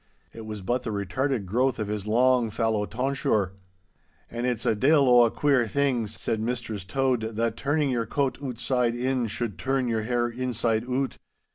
[0.33, 3.53] It was but the retarded growth of his long fallow tonsure.
[4.31, 8.39] 'An' it's a de'il o' a queer thing,' said Mistress Tode, 'that turning your coat
[8.41, 11.19] ootside in should turn your hair inside oot!